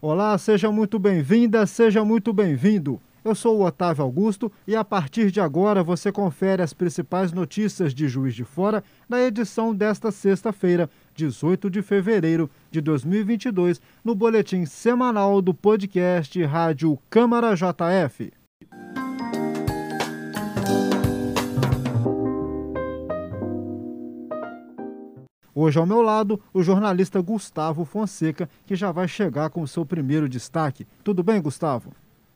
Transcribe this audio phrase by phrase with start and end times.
[0.00, 3.00] Olá, seja muito bem-vinda, seja muito bem-vindo.
[3.24, 7.94] Eu sou o Otávio Augusto e a partir de agora você confere as principais notícias
[7.94, 14.66] de Juiz de Fora na edição desta sexta-feira, 18 de fevereiro de 2022, no boletim
[14.66, 18.32] semanal do podcast Rádio Câmara JF.
[25.56, 29.86] Hoje ao meu lado, o jornalista Gustavo Fonseca, que já vai chegar com o seu
[29.86, 30.84] primeiro destaque.
[31.04, 31.92] Tudo bem, Gustavo?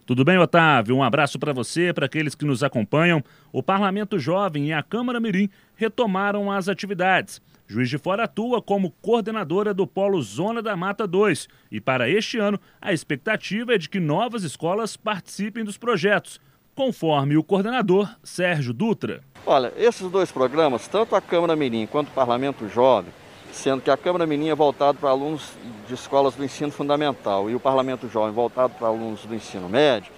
[0.09, 0.97] Tudo bem, Otávio?
[0.97, 3.23] Um abraço para você, para aqueles que nos acompanham.
[3.53, 7.43] O Parlamento Jovem e a Câmara Mirim retomaram as atividades.
[7.67, 12.39] Juiz de Fora atua como coordenadora do Polo Zona da Mata 2 e para este
[12.39, 16.41] ano a expectativa é de que novas escolas participem dos projetos,
[16.75, 19.21] conforme o coordenador Sérgio Dutra.
[19.45, 23.13] Olha, esses dois programas, tanto a Câmara Mirim quanto o Parlamento Jovem,
[23.59, 25.51] sendo que a Câmara Mirim é voltada para alunos
[25.87, 30.13] de escolas do ensino fundamental e o Parlamento Jovem voltado para alunos do ensino médio,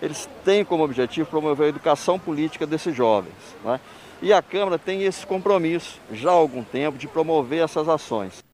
[0.00, 3.34] eles têm como objetivo promover a educação política desses jovens.
[3.64, 3.80] Né?
[4.22, 8.44] E a Câmara tem esse compromisso, já há algum tempo, de promover essas ações.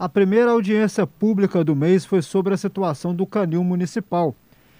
[0.00, 4.34] A primeira audiência pública do mês foi sobre a situação do canil municipal.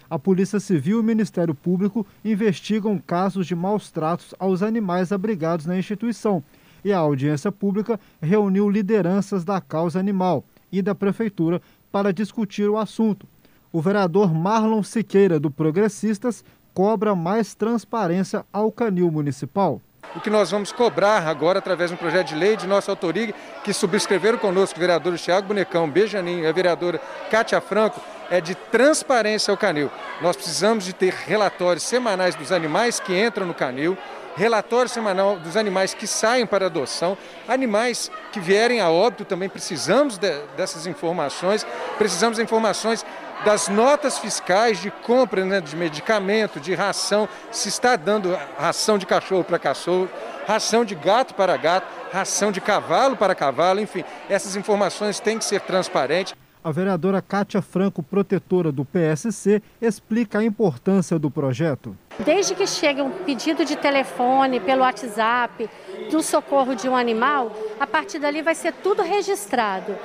[0.09, 5.67] A Polícia Civil e o Ministério Público investigam casos de maus tratos aos animais abrigados
[5.67, 6.43] na instituição.
[6.83, 11.61] E a audiência pública reuniu lideranças da causa animal e da Prefeitura
[11.93, 13.27] para discutir o assunto.
[13.71, 19.83] O vereador Marlon Siqueira, do Progressistas, cobra mais transparência ao canil municipal
[20.15, 23.35] o que nós vamos cobrar agora através de um projeto de lei de nossa autoria,
[23.63, 29.51] que subscreveram conosco o vereador Tiago Bonecão, Bejaninho a vereadora Cátia Franco, é de transparência
[29.51, 29.91] ao canil.
[30.21, 33.97] Nós precisamos de ter relatórios semanais dos animais que entram no canil,
[34.37, 37.19] relatório semanal dos animais que saem para adoção,
[37.49, 41.67] animais que vierem a óbito também precisamos de, dessas informações,
[41.99, 43.05] precisamos de informações
[43.45, 49.07] das notas fiscais de compra né, de medicamento, de ração, se está dando ração de
[49.07, 50.09] cachorro para cachorro,
[50.47, 55.45] ração de gato para gato, ração de cavalo para cavalo, enfim, essas informações têm que
[55.45, 56.35] ser transparentes.
[56.63, 61.97] A vereadora Cátia Franco, protetora do PSC, explica a importância do projeto.
[62.19, 65.71] Desde que chega um pedido de telefone pelo WhatsApp
[66.11, 69.97] do socorro de um animal, a partir dali vai ser tudo registrado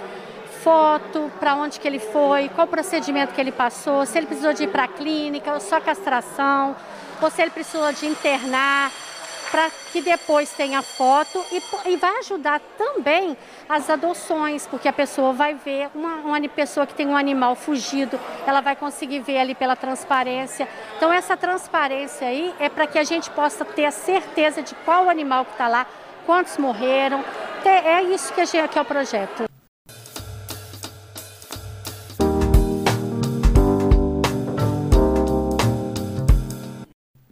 [0.66, 4.64] foto, para onde que ele foi, qual procedimento que ele passou, se ele precisou de
[4.64, 6.76] ir para a clínica, ou só castração,
[7.22, 8.92] ou se ele precisou de internar,
[9.52, 11.62] para que depois tenha foto e,
[11.92, 13.38] e, vai ajudar também
[13.70, 18.20] as adoções, porque a pessoa vai ver, uma, uma pessoa que tem um animal fugido,
[18.48, 20.68] ela vai conseguir ver ali pela transparência.
[20.98, 25.08] Então essa transparência aí é para que a gente possa ter a certeza de qual
[25.12, 25.86] animal que está lá,
[26.25, 27.24] quantos morreram.
[27.64, 29.55] É isso que, a gente, que é o projeto.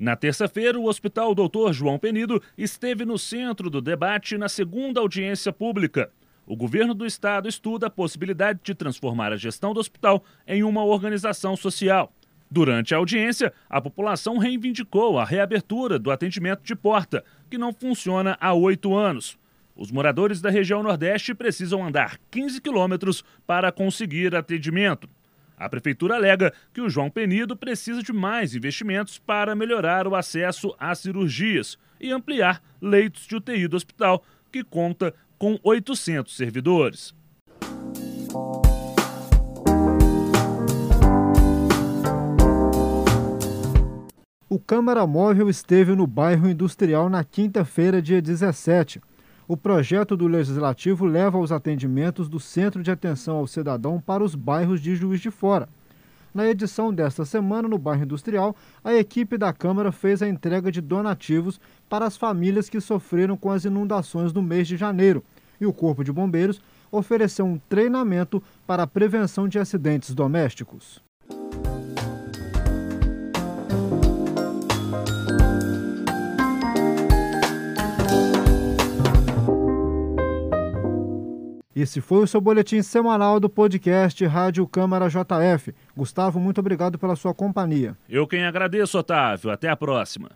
[0.04, 1.72] Na terça-feira, o Hospital Dr.
[1.72, 6.12] João Penido esteve no centro do debate na segunda audiência pública.
[6.46, 10.84] O governo do estado estuda a possibilidade de transformar a gestão do hospital em uma
[10.84, 12.12] organização social.
[12.52, 18.38] Durante a audiência, a população reivindicou a reabertura do atendimento de porta, que não funciona
[18.42, 19.40] há oito anos.
[19.74, 25.10] Os moradores da região Nordeste precisam andar 15 quilômetros para conseguir atendimento.
[25.58, 30.76] A prefeitura alega que o João Penido precisa de mais investimentos para melhorar o acesso
[30.80, 37.16] às cirurgias e ampliar leitos de UTI do hospital, que conta com 800 servidores.
[44.50, 49.02] O Câmara Móvel esteve no bairro Industrial na quinta-feira, dia 17
[49.48, 54.36] o projeto do Legislativo leva os atendimentos do Centro de Atenção ao Cidadão para os
[54.36, 55.68] bairros de Juiz de Fora.
[56.34, 60.82] Na edição desta semana, no bairro Industrial, a equipe da Câmara fez a entrega de
[60.82, 65.24] donativos para as famílias que sofreram com as inundações do mês de janeiro.
[65.62, 66.60] E o Corpo de Bombeiros
[66.92, 71.04] ofereceu um treinamento para a prevenção de acidentes domésticos.
[81.84, 85.76] Esse foi o seu boletim semanal do podcast Rádio Câmara JF.
[85.94, 87.98] Gustavo, muito obrigado pela sua companhia.
[88.08, 89.52] Eu quem agradeço, Otávio.
[89.52, 90.30] Até a próxima.